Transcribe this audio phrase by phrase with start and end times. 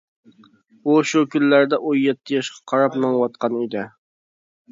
[0.85, 3.85] ئۇ شۇ كۈنلەردە ئون يەتتە ياشقا قاراپ مېڭىۋاتقان ئىدى.